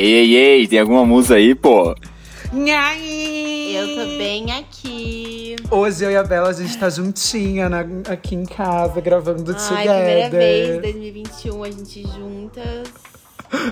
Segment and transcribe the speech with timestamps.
[0.00, 1.92] Ei, ei, ei, tem alguma musa aí, pô?
[2.52, 3.00] Nhai!
[3.74, 5.56] Eu tô bem aqui.
[5.68, 9.58] Hoje eu e a Bela, a gente tá juntinha na- aqui em casa, gravando Ai,
[9.58, 10.04] together.
[10.04, 12.88] primeira vez, 2021, a gente juntas.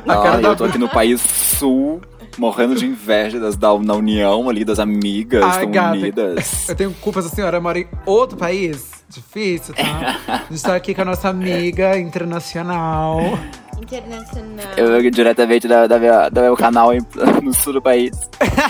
[0.05, 2.01] A cara Ah, eu tô aqui no país sul,
[2.37, 5.97] morrendo de inveja das, da, na união ali, das amigas Ai, estão gata.
[5.97, 6.69] unidas.
[6.69, 8.97] Eu tenho culpa essa senhora, mora em outro país.
[9.09, 10.19] Difícil, tá?
[10.27, 13.21] A gente tá aqui com a nossa amiga internacional.
[13.81, 14.67] Internacional.
[14.77, 17.07] Eu diretamente da, da minha, do meu canal em-
[17.43, 18.13] no sul do país.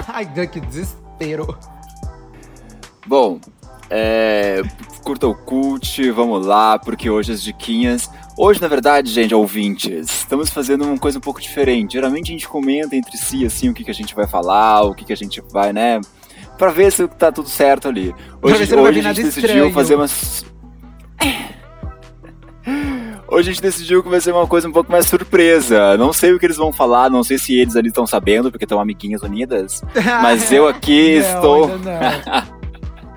[0.09, 1.56] Ai, que desespero.
[3.06, 3.41] Bom,
[3.88, 4.62] é,
[5.05, 8.10] curta o cult, vamos lá, porque hoje as diquinhas.
[8.37, 11.93] Hoje, na verdade, gente, ouvintes, estamos fazendo uma coisa um pouco diferente.
[11.93, 14.95] Geralmente a gente comenta entre si, assim, o que, que a gente vai falar, o
[14.95, 16.01] que, que a gente vai, né?
[16.59, 18.15] Pra ver se tá tudo certo ali.
[18.43, 19.73] Hoje, hoje a gente decidiu estranho.
[19.73, 20.45] fazer umas.
[23.29, 25.97] Hoje a gente decidiu que vai ser uma coisa um pouco mais surpresa.
[25.97, 28.65] Não sei o que eles vão falar, não sei se eles ali estão sabendo, porque
[28.65, 29.83] estão amiguinhas unidas.
[30.23, 31.71] Mas eu aqui Não, estou.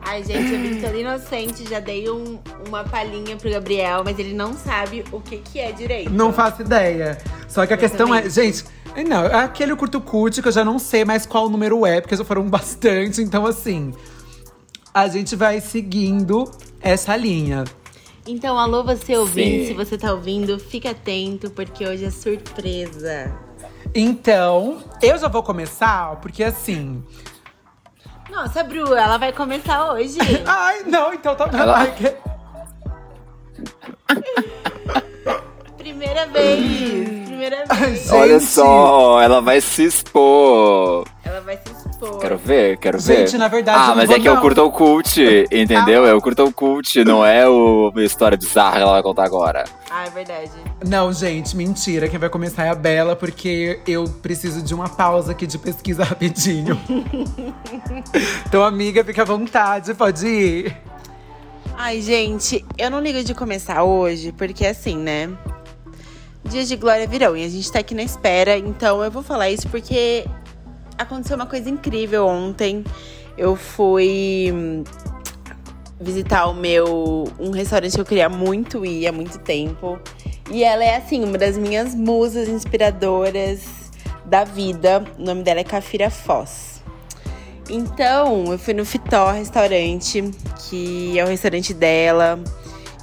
[0.01, 4.33] Ai, gente, eu vim toda inocente, já dei um- uma palhinha pro Gabriel, mas ele
[4.33, 6.09] não sabe o que que é direito.
[6.09, 7.15] Não faço ideia.
[7.47, 8.65] Só que a questão é, Exatamente.
[8.95, 12.01] gente, não, é aquele curto cult que eu já não sei mais qual número é,
[12.01, 13.21] porque já foram bastante.
[13.21, 13.93] Então, assim,
[14.91, 16.49] a gente vai seguindo
[16.81, 17.63] essa linha.
[18.27, 19.67] Então, alô, você ouvinte, Sim.
[19.67, 23.33] se você tá ouvindo, fica atento, porque hoje é surpresa.
[23.95, 27.03] Então, eu já vou começar, porque assim.
[28.29, 30.17] Nossa, Bru, ela vai começar hoje.
[30.45, 31.49] Ai, não, então tá.
[31.51, 32.15] Ela- que-
[35.77, 37.99] Primeira vez, primeira vez.
[38.03, 38.13] gente.
[38.13, 41.05] Olha só, ela vai se expor.
[42.21, 43.27] Quero ver, quero ver.
[43.27, 44.41] Gente, na verdade, eu Ah, não mas vou, é que eu não.
[44.41, 46.05] curto o cult, entendeu?
[46.05, 49.25] É o curto o cult, não é o a história bizarra que ela vai contar
[49.25, 49.65] agora.
[49.91, 50.51] Ah, é verdade.
[50.87, 52.07] Não, gente, mentira.
[52.07, 56.03] Quem vai começar é a Bela, porque eu preciso de uma pausa aqui de pesquisa
[56.05, 56.79] rapidinho.
[58.45, 60.77] então, amiga, fica à vontade, pode ir.
[61.77, 65.29] Ai, gente, eu não ligo de começar hoje, porque assim, né?
[66.43, 69.49] Dias de glória virão e a gente tá aqui na espera, então eu vou falar
[69.49, 70.25] isso porque
[70.99, 72.83] aconteceu uma coisa incrível ontem.
[73.37, 74.83] Eu fui hum,
[75.99, 79.97] visitar o meu um restaurante que eu queria muito ir há muito tempo.
[80.51, 83.61] E ela é assim, uma das minhas musas inspiradoras
[84.25, 85.03] da vida.
[85.17, 86.83] O nome dela é Cafira Foz.
[87.69, 90.31] Então, eu fui no Fitó Restaurante,
[90.67, 92.39] que é o restaurante dela,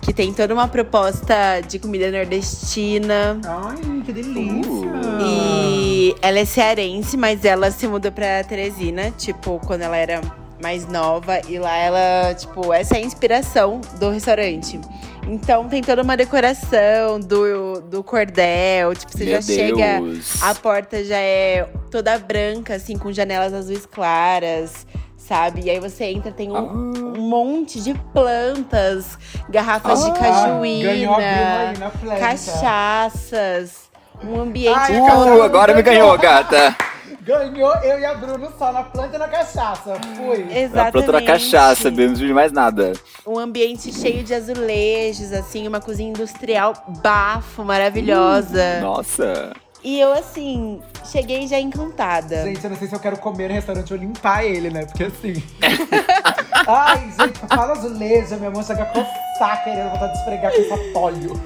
[0.06, 3.40] que tem toda uma proposta de comida nordestina.
[3.44, 4.70] Ai, que delícia.
[4.70, 5.20] Uh.
[5.20, 10.20] E ela é cearense, mas ela se mudou pra Teresina, tipo, quando ela era
[10.62, 11.40] mais nova.
[11.48, 14.80] E lá ela, tipo, essa é a inspiração do restaurante.
[15.26, 20.00] Então tem toda uma decoração do, do cordel, tipo, você Meu já chega.
[20.00, 20.40] Deus.
[20.40, 24.86] A porta já é toda branca, assim, com janelas azuis claras,
[25.26, 25.62] sabe?
[25.64, 26.60] E aí você entra, tem um, Ah.
[26.62, 32.20] um monte de plantas, garrafas de Ah, cajuína, ganhou a Bruna aí na planta.
[32.20, 33.90] cachaças,
[34.24, 36.74] um ambiente Ai, Uh, agora me ganhou, gata.
[37.26, 39.96] Ganhou eu e a Bruno só na planta e na cachaça.
[40.16, 40.46] Fui.
[40.48, 40.92] Exatamente.
[40.92, 42.92] planta da cachaça, não de mais nada.
[43.26, 46.72] Um ambiente cheio de azulejos, assim, uma cozinha industrial
[47.02, 48.78] bafo, maravilhosa.
[48.80, 49.52] Nossa.
[49.84, 52.42] E eu, assim, cheguei já encantada.
[52.44, 54.84] Gente, eu não sei se eu quero comer no restaurante ou limpar ele, né?
[54.84, 55.34] Porque assim.
[56.66, 61.40] Ai, gente, fala azulejo, minha mão chega a coçar querendo vontade de esfregar com sapólio.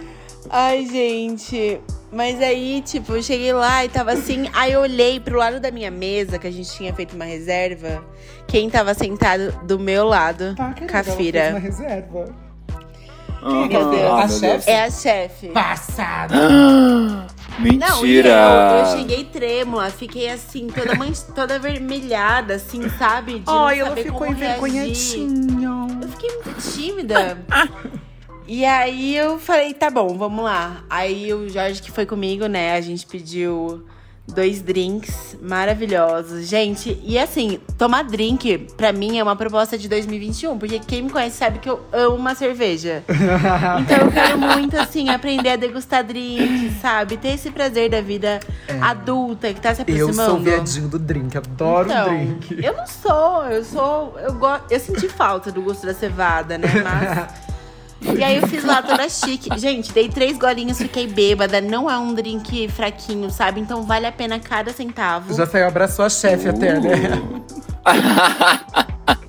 [0.49, 1.81] Ai, gente.
[2.13, 4.49] Mas aí, tipo, eu cheguei lá e tava assim.
[4.55, 8.03] Aí eu olhei pro lado da minha mesa, que a gente tinha feito uma reserva.
[8.49, 10.55] Quem tava sentado do meu lado?
[10.57, 11.51] Tá, querida, ela fez Cafira.
[11.51, 12.25] uma reserva.
[13.43, 14.11] Meu Deus.
[14.11, 14.71] ah, A meu chefe?
[14.71, 15.49] É a chefe.
[15.49, 16.35] Passada.
[17.61, 18.29] Não, Não, e Mentira.
[18.31, 21.13] eu, eu cheguei trêmula, fiquei assim, toda, man...
[21.35, 23.41] toda vermelhada, assim, sabe?
[23.41, 25.21] De não Ai, ela saber ficou como reagir.
[25.21, 26.03] envergonhadinha.
[26.03, 27.39] Eu fiquei muito tímida.
[28.47, 30.85] e aí eu falei, tá bom, vamos lá.
[30.89, 32.75] Aí o Jorge que foi comigo, né?
[32.75, 33.85] A gente pediu
[34.31, 36.47] dois drinks maravilhosos.
[36.47, 40.59] Gente, e assim, tomar drink, pra mim, é uma proposta de 2021.
[40.59, 43.03] Porque quem me conhece sabe que eu amo uma cerveja.
[43.81, 47.17] Então eu quero muito, assim, aprender a degustar drink, sabe?
[47.17, 48.41] Ter esse prazer da vida
[48.81, 49.85] adulta que tá se É.
[49.89, 50.31] Eu aproximando.
[50.33, 52.65] sou viadinho do drink, adoro Então, drink.
[52.65, 54.17] Eu não sou, eu sou.
[54.19, 54.47] Eu, go...
[54.71, 56.69] eu senti falta do gosto da cevada, né?
[56.85, 57.50] Mas.
[58.03, 59.49] E aí eu fiz lá toda chique.
[59.59, 61.61] Gente, dei três golinhos, fiquei bêbada.
[61.61, 63.61] Não é um drink fraquinho, sabe?
[63.61, 65.35] Então vale a pena cada centavo.
[65.35, 66.91] Já saiu, abraçou a chefe até, né?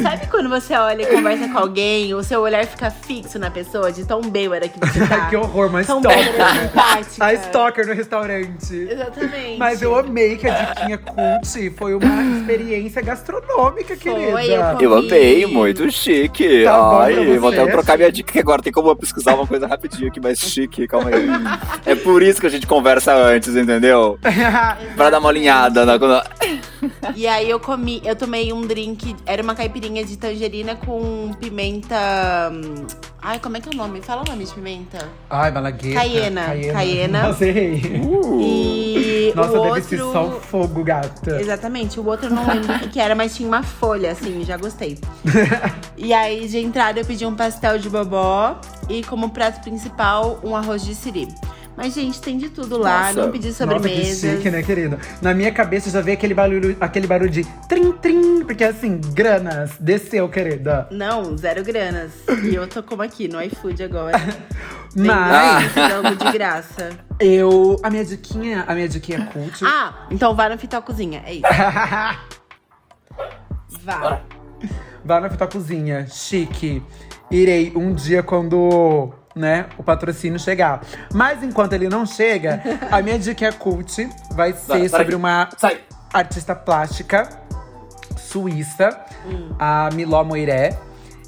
[0.00, 3.92] Sabe quando você olha e conversa com alguém, o seu olhar fica fixo na pessoa,
[3.92, 5.26] de tão bêbada que você tá?
[5.28, 6.24] que horror, uma Tão stalker.
[6.62, 7.24] simpática.
[7.24, 8.74] A stalker no restaurante.
[8.90, 9.56] Exatamente.
[9.58, 14.22] Mas eu amei que a diquinha cult foi uma experiência gastronômica, Foi, querida.
[14.52, 14.84] eu comi.
[14.84, 16.64] Eu amei, muito chique.
[16.64, 17.38] Tá bom pra Ai, você?
[17.38, 20.20] vou até trocar minha dica que agora tem como eu pesquisar uma coisa rapidinho aqui,
[20.20, 21.26] mais chique, calma aí.
[21.86, 24.18] É por isso que a gente conversa antes, entendeu?
[24.96, 25.94] Pra dar uma alinhada na.
[27.14, 31.96] E aí eu comi, eu tomei um drink, era uma caipirinha de tangerina com pimenta.
[32.52, 32.86] hum,
[33.26, 34.02] Ai, como é que é o nome?
[34.02, 35.08] Fala o nome de pimenta.
[35.30, 35.94] Ai, malagueta.
[35.94, 36.42] Caiena,
[36.72, 37.22] caiena.
[37.28, 37.80] Nossa, errei.
[38.38, 39.82] E Nossa, o deve outro.
[39.84, 41.40] ser só o fogo, gata.
[41.40, 44.58] Exatamente, o outro eu não lembro o que era, mas tinha uma folha, assim, já
[44.58, 44.98] gostei.
[45.96, 48.60] e aí, de entrada, eu pedi um pastel de bobó
[48.90, 51.28] e como prato principal, um arroz de siri.
[51.76, 53.22] Mas, gente, tem de tudo lá, Nossa.
[53.24, 54.30] não pedi Nossa, que sobremesa.
[54.36, 54.98] chique, né, querida?
[55.20, 58.44] Na minha cabeça já veio aquele barulho, aquele barulho de trim, trim.
[58.44, 60.86] Porque assim, granas, desceu, querida.
[60.90, 62.12] Não, zero granas.
[62.44, 64.18] E eu tô como aqui, no iFood agora.
[64.96, 66.90] Mas Dando de graça.
[67.18, 67.76] eu.
[67.82, 69.64] A minha diquinha, a minha diquinha cult.
[69.64, 71.42] Ah, então vá no Fital Cozinha, é isso.
[73.82, 74.20] Vá.
[75.04, 76.82] Vá na Fita Cozinha, chique.
[77.30, 80.82] Irei um dia quando, né, o patrocínio chegar.
[81.12, 85.14] Mas enquanto ele não chega, a minha dica cult vai ser Vai, para sobre aqui.
[85.16, 85.80] uma Sai!
[86.12, 87.28] artista plástica
[88.16, 88.88] suíça,
[89.58, 90.76] a Miló Moiré.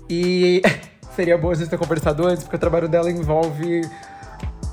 [0.09, 0.63] E
[1.15, 3.83] seria bom a gente ter conversado antes, porque o trabalho dela envolve.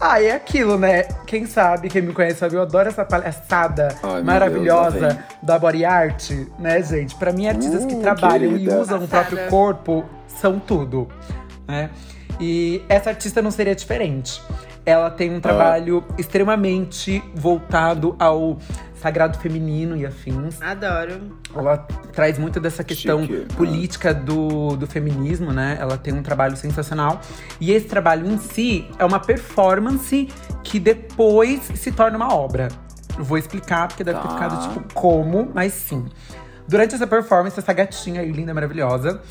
[0.01, 1.03] Ah, é aquilo, né?
[1.25, 5.85] Quem sabe, quem me conhece sabe, eu adoro essa palhaçada Ai, maravilhosa Deus, da body
[5.85, 7.15] art, né, gente?
[7.15, 8.74] Pra mim, artistas que Uh, trabalham querida.
[8.75, 11.07] e usam o próprio corpo são tudo,
[11.68, 11.89] né?
[12.45, 14.42] E essa artista não seria diferente.
[14.86, 15.38] Ela tem Ah.
[15.38, 18.57] um trabalho extremamente voltado ao
[18.95, 20.62] sagrado feminino e afins.
[20.62, 21.22] Adoro.
[21.56, 21.78] Ela
[22.12, 23.54] traz muito dessa questão Chique, ah.
[23.56, 25.78] política do, do feminismo, né?
[25.80, 27.22] Ela tem um trabalho sensacional.
[27.62, 30.28] E esse trabalho em si é uma performance
[30.63, 32.68] que depois se torna uma obra.
[33.18, 34.34] Eu vou explicar, porque deve ter Tá.
[34.34, 36.06] ficado tipo como, mas sim.
[36.68, 39.21] Durante essa performance, essa gatinha aí, linda, maravilhosa,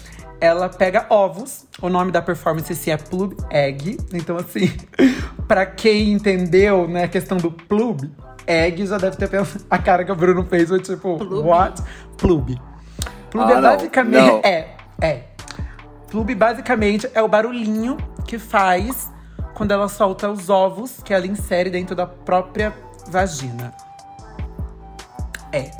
[0.40, 1.66] ela pega ovos.
[1.80, 3.96] O nome da performance esse é Plub Egg.
[4.12, 4.72] Então, assim,
[5.46, 8.10] pra quem entendeu, né, a questão do plub,
[8.46, 9.64] egg já deve ter pensado.
[9.70, 11.46] A cara que o Bruno fez foi tipo, Plub?
[11.46, 11.82] what?
[12.18, 12.60] Plub.
[13.30, 14.26] Plub Ah, é não, basicamente.
[14.26, 14.40] não.
[14.42, 14.68] É,
[15.00, 15.22] é.
[16.10, 17.96] Plub basicamente é o barulhinho
[18.26, 19.10] que faz
[19.54, 22.74] quando ela solta os ovos que ela insere dentro da própria
[23.08, 23.72] vagina.
[25.52, 25.70] É.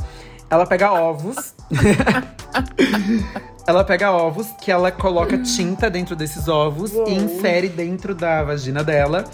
[0.52, 1.54] Ela pega ovos.
[3.66, 8.84] ela pega ovos que ela coloca tinta dentro desses ovos e insere dentro da vagina
[8.84, 9.24] dela.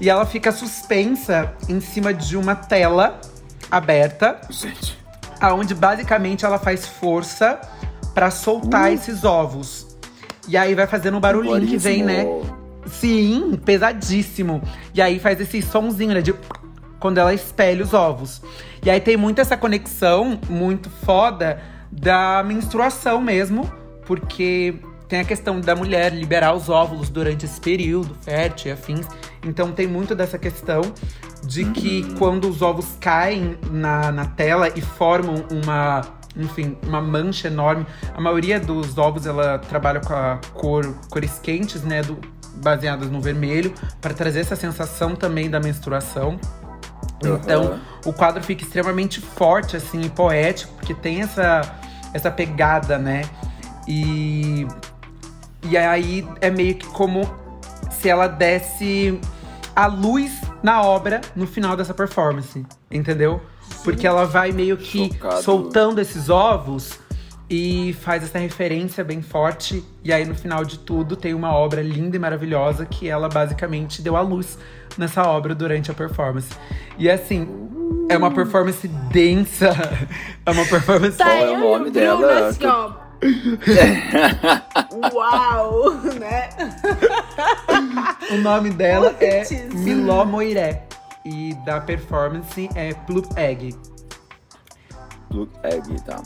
[0.00, 3.20] E ela fica suspensa em cima de uma tela
[3.70, 4.98] aberta, Gente.
[5.38, 7.60] aonde basicamente ela faz força
[8.14, 9.94] pra soltar esses ovos.
[10.48, 12.24] E aí vai fazendo um barulhinho que vem, né?
[12.86, 14.62] Sim, pesadíssimo.
[14.94, 16.22] E aí faz esse sonzinho, né?
[16.22, 16.34] De
[16.98, 18.42] quando ela espelha os ovos.
[18.84, 21.60] E aí tem muito essa conexão muito foda
[21.90, 23.70] da menstruação mesmo,
[24.04, 24.74] porque
[25.08, 29.06] tem a questão da mulher liberar os óvulos durante esse período fértil e afins.
[29.44, 30.82] Então tem muito dessa questão
[31.44, 36.02] de que quando os ovos caem na, na tela e formam uma,
[36.36, 37.86] enfim, uma mancha enorme.
[38.14, 42.18] A maioria dos ovos ela trabalha com a cor, cores quentes, né, do,
[42.56, 46.38] baseadas no vermelho, para trazer essa sensação também da menstruação.
[47.20, 47.80] Então, Aham.
[48.04, 51.62] o quadro fica extremamente forte, assim, e poético, porque tem essa,
[52.12, 53.22] essa pegada, né?
[53.88, 54.66] E,
[55.62, 57.22] e aí é meio que como
[57.90, 59.18] se ela desse
[59.74, 63.40] a luz na obra no final dessa performance, entendeu?
[63.84, 65.42] Porque ela vai meio que Chocado.
[65.42, 66.98] soltando esses ovos
[67.48, 69.84] e faz essa referência bem forte.
[70.02, 74.02] E aí, no final de tudo, tem uma obra linda e maravilhosa que ela basicamente
[74.02, 74.58] deu à luz
[74.98, 76.48] nessa obra durante a performance.
[76.98, 77.46] E assim,
[78.08, 79.70] é uma performance densa.
[80.46, 81.16] É uma performance.
[81.16, 82.48] Qual é o nome Bruno, dela?
[82.50, 82.92] Assim, ó.
[85.12, 86.48] Uau, né?
[88.30, 89.42] O nome dela é.
[89.74, 90.86] Miló Moiré.
[91.24, 93.74] E da performance é Plup Egg.
[95.28, 96.22] Blue Egg, tá.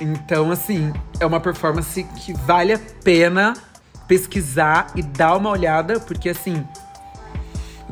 [0.00, 3.54] Então, assim, é uma performance que vale a pena
[4.08, 6.66] pesquisar e dar uma olhada, porque assim,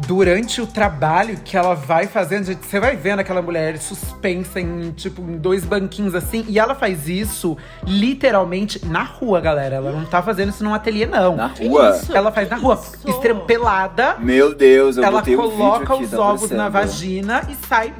[0.06, 4.90] durante o trabalho que ela vai fazendo, gente, você vai vendo aquela mulher suspensa em,
[4.92, 9.76] tipo, em dois banquinhos assim, e ela faz isso literalmente na rua, galera.
[9.76, 11.36] Ela não tá fazendo isso num ateliê, não.
[11.36, 11.96] Na rua?
[11.96, 12.16] Isso.
[12.16, 13.08] Ela faz na rua, Isso.
[13.08, 14.16] estrempelada.
[14.18, 17.92] Meu Deus, eu ela botei um vídeo coloca aqui, os ovos na vagina e sai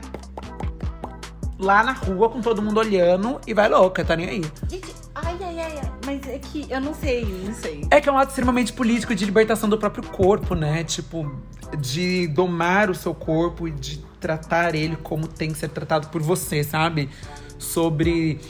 [1.59, 4.43] lá na rua com todo mundo olhando e vai louca, tá nem aí.
[4.69, 5.93] Gente, Ai, ai, ai, ai.
[6.07, 7.87] Mas é que eu não sei, não sei.
[7.91, 10.85] É que é um ato extremamente político de libertação do próprio corpo, né?
[10.85, 11.31] Tipo,
[11.79, 16.23] de domar o seu corpo e de tratar ele como tem que ser tratado por
[16.23, 17.11] você, sabe?
[17.59, 18.41] Sobre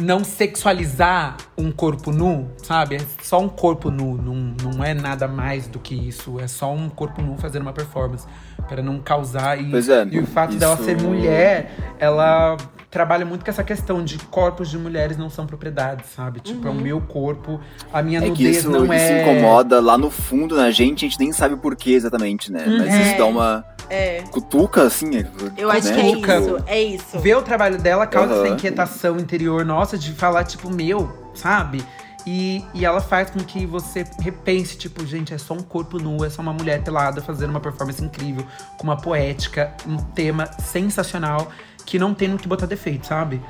[0.00, 2.96] não sexualizar um corpo nu, sabe?
[2.96, 6.40] É só um corpo nu, não, não é nada mais do que isso.
[6.40, 8.26] É só um corpo nu fazendo uma performance.
[8.68, 9.60] para não causar.
[9.60, 12.56] E, Pois é, e o fato isso- dela ser mulher, ela
[12.90, 16.40] trabalha muito com essa questão de corpos de mulheres não são propriedades, sabe?
[16.40, 17.60] Tipo, é o meu corpo,
[17.92, 19.20] a minha É que nudez isso, não isso é.
[19.22, 22.64] incomoda lá no fundo na gente, a gente nem sabe por que exatamente, né?
[22.66, 23.00] Mas Uhum.
[23.02, 24.22] isso dá uma É.
[24.30, 25.18] cutuca, assim.
[25.18, 25.26] é-
[25.56, 25.94] Eu acho né?
[25.94, 26.10] que é
[26.40, 26.64] isso.
[26.66, 27.18] É isso.
[27.20, 28.44] Ver o trabalho dela causa Aham.
[28.44, 31.84] essa inquietação interior nossa de falar, tipo, meu, sabe?
[32.26, 36.24] E, e ela faz com que você repense, tipo, gente, é só um corpo nu,
[36.24, 38.46] é só uma mulher pelada fazendo uma performance incrível,
[38.78, 41.50] com uma poética, um tema sensacional,
[41.84, 43.42] que não tem no que botar defeito, sabe?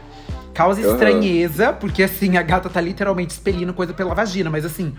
[0.53, 0.93] Causa Aham.
[0.93, 4.95] estranheza, porque assim, a gata tá literalmente expelindo coisa pela vagina, mas assim.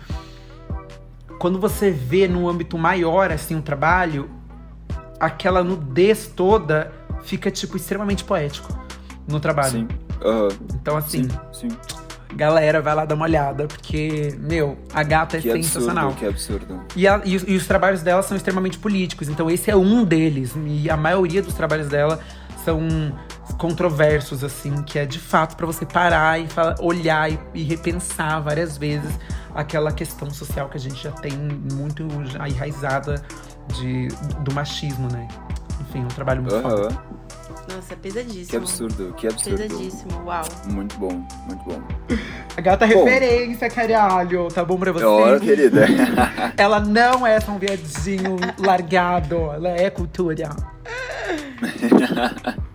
[1.37, 4.29] Quando você vê no âmbito maior, assim, o trabalho,
[5.19, 6.91] aquela nudez toda
[7.23, 8.77] fica, tipo, extremamente poético
[9.27, 9.71] no trabalho.
[9.71, 9.87] Sim.
[10.23, 10.49] Aham.
[10.75, 11.77] Então, assim, Sim, sim.
[12.35, 16.09] galera, vai lá dar uma olhada, porque, meu, a gata é Que sensacional.
[16.09, 16.81] absurdo, que absurdo.
[16.95, 20.03] E, a- e os- e os trabalhos dela são extremamente políticos, então esse é um
[20.03, 20.53] deles.
[20.65, 22.19] E a maioria dos trabalhos dela
[22.63, 22.79] são
[23.57, 28.41] controversos, assim, que é de fato pra você parar e fala- olhar e, e repensar
[28.41, 29.09] várias vezes
[29.53, 31.31] aquela questão social que a gente já tem
[31.73, 32.03] muito
[32.47, 33.23] enraizada
[33.73, 34.07] de,
[34.41, 35.27] do machismo, né?
[35.81, 36.87] Enfim, é um trabalho muito foda.
[36.87, 37.03] Aham.
[37.73, 38.47] Nossa, é pesadíssimo.
[38.47, 39.57] Que absurdo, que absurdo.
[39.57, 40.43] Pesadíssimo, uau.
[40.67, 41.81] Muito bom, muito bom.
[42.55, 43.03] A gata é Bom.
[43.03, 45.03] referência, caralho, tá bom pra você?
[45.03, 45.85] Ora, querida.
[46.57, 50.49] Ela não é só um viadinho largado, ela é cultura.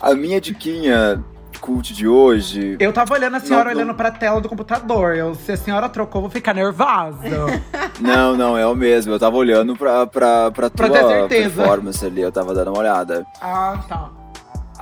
[0.00, 1.22] A minha diquinha
[1.62, 2.76] cult de hoje.
[2.80, 3.80] Eu tava olhando a senhora Não, não.
[3.82, 5.14] olhando pra tela do computador.
[5.16, 7.18] Eu, se a senhora trocou, eu vou ficar nervosa.
[8.00, 9.12] Não, não, é o mesmo.
[9.12, 13.24] Eu tava olhando pra, pra, pra Pra tua performance ali, eu tava dando uma olhada.
[13.40, 14.10] ah, tá.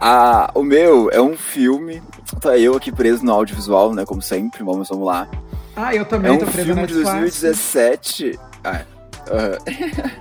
[0.01, 2.03] Ah, o meu é um filme.
[2.41, 4.07] Tá eu aqui preso no audiovisual, né?
[4.07, 4.65] Como sempre.
[4.65, 5.29] Vamos, vamos lá.
[5.77, 8.39] Ah, eu É também um tô presa filme de 2017.
[8.65, 8.81] Ah,
[9.31, 9.59] aham.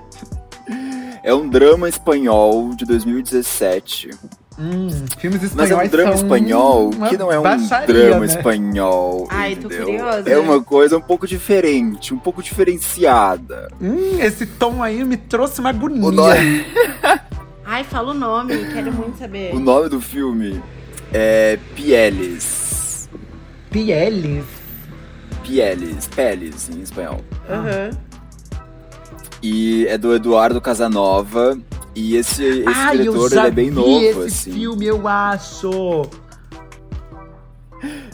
[1.24, 4.10] é um drama espanhol de 2017.
[4.60, 8.26] Hum, filmes Mas é um espanhóis drama espanhol que não é um baixaria, drama né?
[8.26, 9.28] espanhol.
[9.30, 9.86] Ai, tô entendeu?
[9.86, 10.30] curiosa.
[10.30, 13.70] É uma coisa um pouco diferente, um pouco diferenciada.
[13.82, 16.04] Hum, esse tom aí me trouxe uma agonia.
[16.04, 16.66] O nome,
[17.66, 19.56] Ai, fala o nome, quero muito saber.
[19.56, 20.62] o nome do filme
[21.14, 23.08] é Pieles.
[23.72, 24.44] Pieles.
[25.44, 27.22] Pieles, Peles em espanhol.
[27.50, 27.92] Aham.
[29.42, 31.58] E é do Eduardo Casanova.
[31.96, 34.52] E esse, esse Ai, diretor ele é bem novo, esse assim.
[34.54, 35.70] filme, eu acho.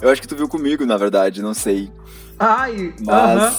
[0.01, 1.91] Eu acho que tu viu comigo, na verdade, não sei.
[2.39, 3.53] Ai, Mas aham.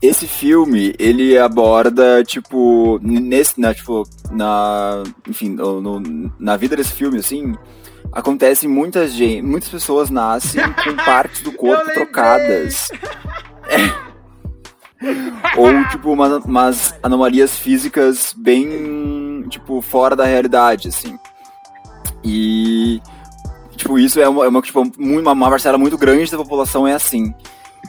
[0.00, 6.92] esse filme, ele aborda, tipo, nesse, na, tipo, na, enfim, no, no- na vida desse
[6.92, 7.54] filme, assim,
[8.10, 12.88] acontece muitas gente, muitas pessoas nascem com partes do corpo trocadas.
[15.56, 21.18] Ou, tipo, uma- umas anomalias físicas bem, tipo, fora da realidade, assim.
[22.24, 23.00] E,
[23.76, 26.94] tipo, isso é uma, é uma, tipo, uma, uma parcela muito grande da população é
[26.94, 27.34] assim.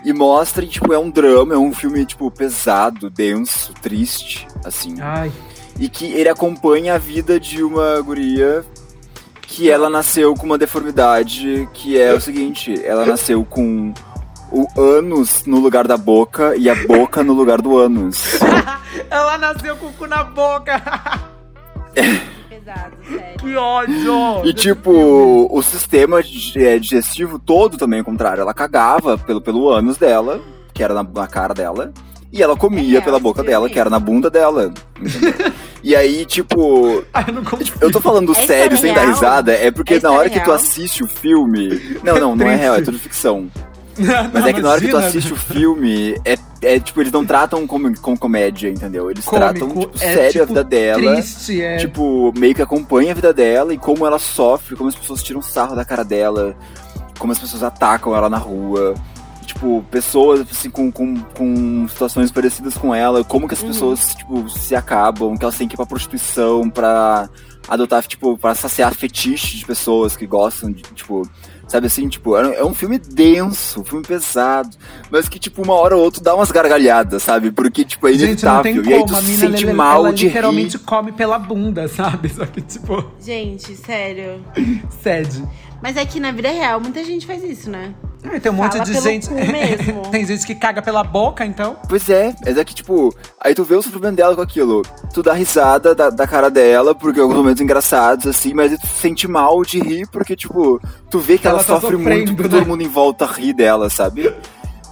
[0.03, 4.95] E mostra, tipo, é um drama, é um filme, tipo, pesado, denso, triste, assim.
[4.99, 5.31] Ai,
[5.79, 8.65] E que ele acompanha a vida de uma guria
[9.41, 13.93] que ela nasceu com uma deformidade que é o seguinte, ela nasceu com
[14.53, 18.39] o ânus no lugar da boca e a boca no lugar do ânus.
[19.09, 20.79] ela nasceu com o cu na boca.
[22.49, 23.37] Pesado, sério.
[23.39, 24.45] que ódio.
[24.45, 26.19] E tipo, o sistema
[26.55, 28.41] é, digestivo todo também ao contrário.
[28.41, 30.39] Ela cagava pelo, pelo ânus dela,
[30.73, 31.91] que era na, na cara dela,
[32.31, 33.47] e ela comia É, pela boca sim.
[33.47, 34.71] dela, que era na bunda dela.
[34.99, 35.51] entendeu?
[35.83, 39.13] e aí, tipo, Ai, eu eu tô falando É sério, sem dar real?
[39.13, 41.99] risada, é porque É na hora que tu assiste o filme.
[42.03, 43.49] Não, não, não é real, é tudo ficção.
[44.33, 47.11] Mas Não, é que na hora que tu assiste o filme, é, é tipo, eles
[47.11, 49.09] não tratam como, como comédia, entendeu?
[49.11, 51.15] Eles tratam, Cômico, tipo, é, sério a tipo, vida dela.
[51.15, 51.77] Triste, é.
[51.77, 55.41] Tipo, meio que acompanha a vida dela e como ela sofre, como as pessoas tiram
[55.41, 56.55] sarro da cara dela,
[57.19, 58.95] como as pessoas atacam ela na rua.
[59.45, 63.67] Tipo, pessoas assim com, com, com situações parecidas com ela, como que as Uhum.
[63.67, 67.29] pessoas, tipo, se acabam, que elas têm que ir pra prostituição pra
[67.67, 71.29] adotar, tipo, pra saciar fetiche de pessoas que gostam de, tipo,
[71.73, 74.69] sabe assim, tipo, é é um filme denso, um filme pesado,
[75.09, 77.51] mas que, tipo, uma hora ou outra dá umas gargalhadas, sabe?
[77.51, 78.83] Porque, tipo, é Gente, não inevitável.
[78.83, 80.83] tem e aí tu se sente ela, mal ela de literalmente rir.
[80.83, 82.29] come pela bunda, sabe?
[82.33, 84.43] Só que, tipo, Gente, sério.
[85.01, 85.43] sede.
[85.81, 87.93] Mas é que na vida real muita gente faz isso, né?
[88.25, 89.29] Ah, tem um monte Fala de gente.
[90.11, 91.75] tem gente que caga pela boca, então.
[91.87, 94.81] Pois é, mas é que, tipo, aí tu vê o sofrimento dela com aquilo.
[95.13, 98.87] Tu dá risada da, da cara dela, porque alguns momentos engraçados, assim, mas aí tu
[98.87, 102.35] se sente mal de rir, porque, tipo, tu vê que ela, Ela tá sofre muito
[102.35, 102.59] porque né?
[102.59, 104.33] todo mundo em volta ri dela, sabe?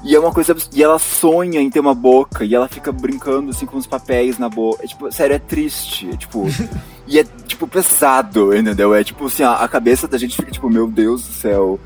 [0.03, 0.55] E é uma coisa.
[0.73, 4.38] E ela sonha em ter uma boca, e ela fica brincando, assim, com os papéis
[4.38, 4.83] na boca.
[4.83, 6.09] É, tipo, sério, é triste.
[6.11, 6.45] É, tipo.
[7.07, 8.95] e é, tipo, pesado, entendeu?
[8.95, 11.79] É tipo assim, a, a cabeça da gente fica, tipo, meu Deus do céu.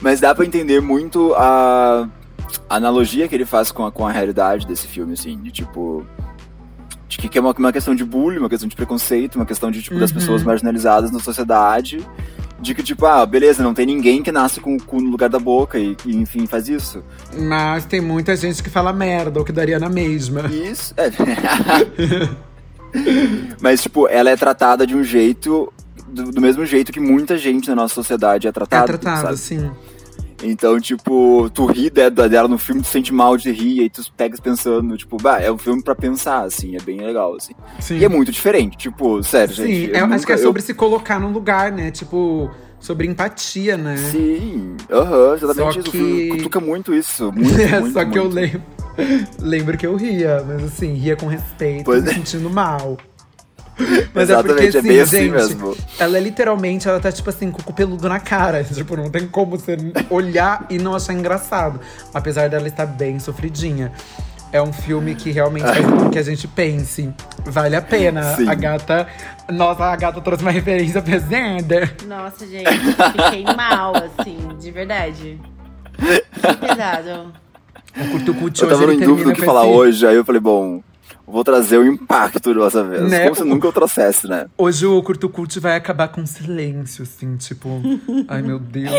[0.00, 2.08] Mas dá pra entender muito a,
[2.68, 6.04] analogia que ele faz com a, com a realidade desse filme, assim, de tipo.
[7.08, 9.82] De que é uma, uma questão de bullying, uma questão de preconceito, uma questão de,
[9.82, 10.16] tipo, das Uhum.
[10.18, 12.06] pessoas marginalizadas na sociedade.
[12.60, 15.28] De que, tipo, ah, beleza, não tem ninguém que nasce com o cu no lugar
[15.28, 17.02] da boca e, e, enfim, faz isso.
[17.38, 20.42] Mas tem muita gente que fala merda, o que daria na mesma.
[20.48, 20.92] Isso.
[20.96, 21.08] É.
[23.60, 25.72] Mas, tipo, ela é tratada de um jeito.
[26.10, 28.86] Do, do mesmo jeito que muita gente na nossa sociedade é É tratada.
[28.86, 29.34] tratado, sabe?
[29.34, 29.70] assim.
[30.42, 33.90] Então, tipo, tu ri de- dela no filme, tu sente mal de rir, e aí
[33.90, 37.54] tu pegas pensando, tipo, bah, é um filme pra pensar, assim, é bem legal, assim.
[37.80, 37.98] Sim.
[37.98, 39.90] E é muito diferente, tipo, sério, Sim, gente.
[39.90, 41.90] eu eu acho que é sobre se colocar no lugar, né?
[41.90, 42.48] Tipo,
[42.78, 43.94] sobre empatia, né?
[43.94, 45.80] eu- Sim, aham, exatamente Só isso.
[45.80, 47.32] O que- filme cutuca muito isso.
[47.32, 48.34] Muito, É, muito, só que eu muito.
[48.36, 48.62] lembro.
[49.42, 52.14] Lembro que eu ria, mas assim, ria com respeito, Pois me é.
[52.14, 52.96] sentindo mal.
[54.12, 55.76] Mas Exatamente, é porque, é bem assim gente, mesmo.
[55.98, 58.64] Ela é literalmente, ela tá tipo assim, com o cu peludo na cara.
[58.74, 59.76] Tipo, não tem como você
[60.10, 61.80] olhar e não achar engraçado.
[62.12, 63.92] Apesar dela estar bem sofridinha.
[64.50, 67.12] É um filme que realmente faz com que a gente pense.
[67.44, 68.34] Vale a pena.
[68.34, 68.48] Sim.
[68.48, 69.06] A gata.
[69.52, 71.90] Nossa, a gata trouxe uma referência pesada.
[72.06, 75.38] Nossa, gente, fiquei mal, assim, de verdade.
[75.98, 77.32] Que pesado.
[77.94, 80.16] O curto cut Eu hoje tava ele em dúvida o que falar esse- hoje, aí
[80.16, 80.82] eu falei, bom,
[81.30, 83.10] vou trazer o impacto dessa vez.
[83.10, 84.46] Né, Como se nunca eu trouxesse, né?
[84.56, 87.68] Hoje o curto cult vai acabar com silêncio, assim, tipo.
[88.26, 88.92] ai meu Deus.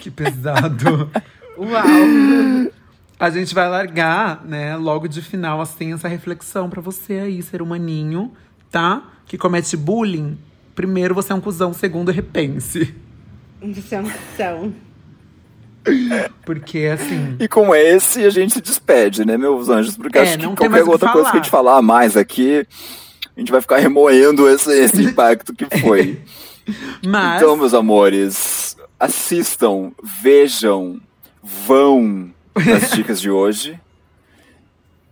[0.00, 1.10] Que pesado.
[1.58, 2.72] Uau.
[3.18, 7.62] A gente vai largar, né, logo de final, assim, essa reflexão pra você aí, ser
[7.62, 8.30] humaninho,
[8.70, 9.02] tá?
[9.24, 10.38] Que comete bullying.
[10.74, 11.72] Primeiro, você é um cuzão.
[11.72, 12.94] Segundo, repense.
[13.62, 14.74] Você é uma opção.
[16.44, 17.36] Porque, assim.
[17.38, 19.96] E com esse a gente se despede, né, meus anjos?
[19.96, 21.50] Porque É, acho que não tem qualquer mais o que outra coisa que a gente
[21.50, 22.66] falar mais aqui,
[23.36, 26.20] a gente vai ficar remoendo esse, esse impacto que foi.
[27.04, 27.42] Mas.
[27.42, 31.00] Então, meus amores, assistam, vejam,
[31.42, 33.78] vão nas dicas de hoje.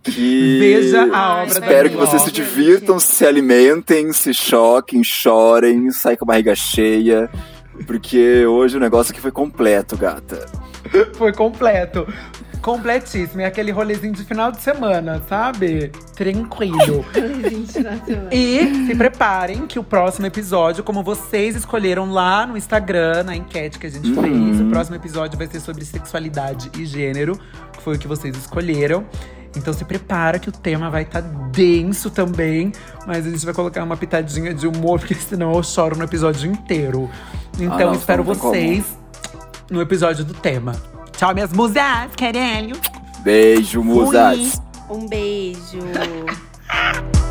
[0.03, 6.17] Que Veja a obra Espero que vocês se divirtam, se alimentem, se choquem, chorem, saiam
[6.17, 7.27] com a barriga cheia.
[7.85, 10.45] Porque hoje o negócio aqui foi completo, gata.
[11.17, 12.07] Foi completo.
[12.61, 13.41] Completíssimo.
[13.41, 15.91] É aquele rolezinho de final de semana, sabe?
[16.15, 17.03] Tranquilo.
[17.41, 18.29] Gente, na semana.
[18.31, 23.77] E se preparem que o próximo episódio, como vocês escolheram lá no Instagram, na enquete
[23.79, 24.21] que a gente Uhum.
[24.21, 27.37] fez, o próximo episódio vai ser sobre sexualidade e gênero,
[27.75, 29.05] que foi o que vocês escolheram.
[29.55, 32.71] Então se prepara que o tema vai estar denso também,
[33.05, 36.51] mas a gente vai colocar uma pitadinha de humor, porque senão eu choro no episódio
[36.51, 37.09] inteiro.
[37.59, 38.53] Então não, espero não como.
[38.53, 38.85] vocês
[39.69, 40.73] no episódio do tema.
[41.17, 42.75] Tchau, minhas musas, caralho!
[43.23, 44.61] Beijo, musas.
[44.89, 45.79] Um beijo.